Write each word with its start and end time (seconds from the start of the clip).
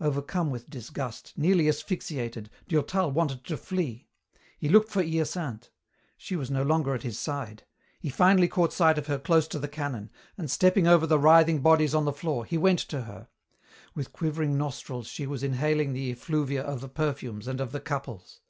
Overcome 0.00 0.48
with 0.50 0.70
disgust, 0.70 1.34
nearly 1.36 1.68
asphyxiated, 1.68 2.48
Durtal 2.66 3.10
wanted 3.10 3.44
to 3.44 3.58
flee. 3.58 4.08
He 4.58 4.70
looked 4.70 4.88
for 4.90 5.02
Hyacinthe. 5.02 5.68
She 6.16 6.34
was 6.34 6.50
no 6.50 6.62
longer 6.62 6.94
at 6.94 7.02
his 7.02 7.18
side. 7.18 7.64
He 8.00 8.08
finally 8.08 8.48
caught 8.48 8.72
sight 8.72 8.96
of 8.96 9.06
her 9.06 9.18
close 9.18 9.46
to 9.48 9.58
the 9.58 9.68
canon 9.68 10.10
and, 10.38 10.50
stepping 10.50 10.86
over 10.86 11.06
the 11.06 11.18
writhing 11.18 11.60
bodies 11.60 11.94
on 11.94 12.06
the 12.06 12.12
floor, 12.14 12.46
he 12.46 12.56
went 12.56 12.78
to 12.88 13.02
her. 13.02 13.28
With 13.94 14.14
quivering 14.14 14.56
nostrils 14.56 15.08
she 15.08 15.26
was 15.26 15.42
inhaling 15.42 15.92
the 15.92 16.10
effluvia 16.10 16.62
of 16.62 16.80
the 16.80 16.88
perfumes 16.88 17.46
and 17.46 17.60
of 17.60 17.72
the 17.72 17.80
couples. 17.80 18.40